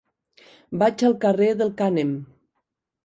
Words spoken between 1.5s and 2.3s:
del Cànem.